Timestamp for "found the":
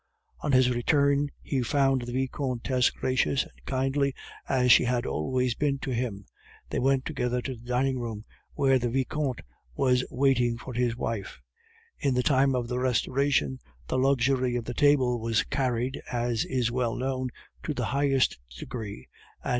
1.61-2.11